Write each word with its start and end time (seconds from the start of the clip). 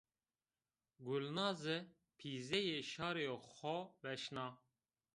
Gulnaze 1.05 1.77
pîzeyê 2.17 2.79
şarî 2.91 3.27
xo 3.53 3.77
veşna 4.03 4.47